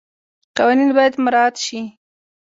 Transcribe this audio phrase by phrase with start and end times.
[0.57, 1.81] قوانین باید مراعات شي.